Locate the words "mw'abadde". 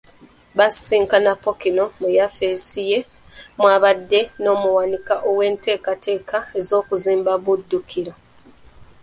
3.59-4.21